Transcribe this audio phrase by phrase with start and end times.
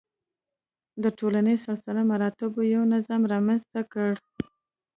[1.03, 4.11] د ټولنیز سلسله مراتبو یو نظام رامنځته کړ.